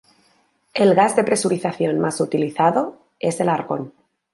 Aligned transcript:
El 0.73 0.95
gas 0.95 1.15
de 1.15 1.23
presurización 1.23 1.99
más 1.99 2.21
utilizado 2.21 3.03
es 3.19 3.39
el 3.39 3.49
argón. 3.49 3.93